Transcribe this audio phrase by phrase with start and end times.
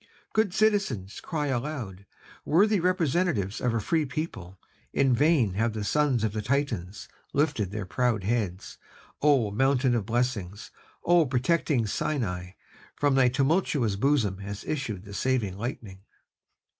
[0.33, 2.07] Good citizens cry aloud:
[2.43, 4.59] 'Worthy representatives of a free people,
[4.93, 8.79] in vain have the sons of the Titans lifted their proud heads;
[9.21, 9.51] oh!
[9.51, 10.55] mountain of blessing,
[11.05, 11.27] oh!
[11.27, 12.53] protecting Sinai,
[12.95, 15.99] from thy tumultuous bosom has issued the saving lightning....'